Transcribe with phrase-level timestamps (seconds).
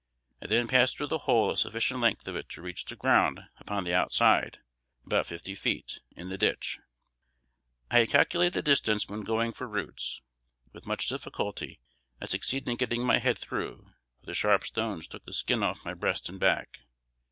[0.41, 3.39] I then passed through the hole a sufficient length of it to reach the ground
[3.59, 4.57] upon the outside
[5.05, 6.79] (about fifty feet), in the ditch:
[7.91, 10.23] I had calculated the distance when going for roots.
[10.73, 11.81] With much difficulty
[12.19, 15.85] I succeeded in getting my head through, for the sharp stones took the skin off
[15.85, 16.79] my breast and back.